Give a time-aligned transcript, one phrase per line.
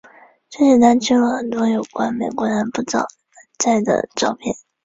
[0.49, 3.05] 这时他记录了很多有关美国南部旱
[3.59, 4.55] 灾的照片。